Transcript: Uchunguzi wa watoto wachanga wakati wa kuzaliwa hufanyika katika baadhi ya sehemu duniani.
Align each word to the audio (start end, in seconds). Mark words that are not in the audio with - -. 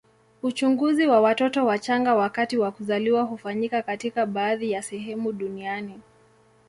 Uchunguzi 0.43 1.07
wa 1.07 1.21
watoto 1.21 1.65
wachanga 1.65 2.15
wakati 2.15 2.57
wa 2.57 2.71
kuzaliwa 2.71 3.23
hufanyika 3.23 3.81
katika 3.81 4.25
baadhi 4.25 4.71
ya 4.71 4.81
sehemu 4.83 5.31
duniani. 5.31 5.99